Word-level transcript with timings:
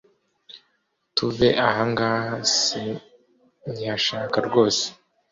tuve 1.15 1.47
ahangaha 1.67 2.35
sinkihashaka 2.61 4.37
rwose. 4.47 4.83